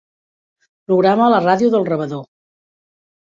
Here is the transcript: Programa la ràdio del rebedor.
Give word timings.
Programa 0.91 1.27
la 1.33 1.43
ràdio 1.43 1.69
del 1.75 1.85
rebedor. 1.91 2.23